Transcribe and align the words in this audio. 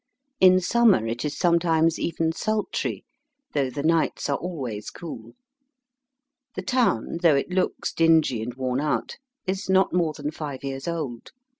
In 0.39 0.59
summer 0.59 1.05
it 1.05 1.23
is 1.23 1.37
sometimes 1.37 1.99
even 1.99 2.31
sultry, 2.31 3.05
though 3.53 3.69
the 3.69 3.83
nights 3.83 4.31
are 4.31 4.37
always 4.37 4.89
cool. 4.89 5.33
The 6.55 6.63
town, 6.63 7.19
though 7.21 7.35
it 7.35 7.51
looks 7.51 7.93
dingy 7.93 8.41
and 8.41 8.55
worn 8.55 8.79
out, 8.81 9.17
is 9.45 9.69
not 9.69 9.93
more 9.93 10.13
than 10.13 10.31
five 10.31 10.63
years 10.63 10.87
old. 10.87 11.29